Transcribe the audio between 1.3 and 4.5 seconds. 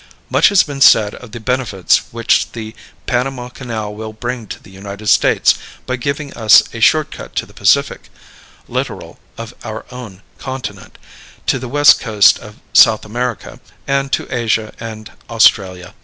the benefits which the Panama Canal will bring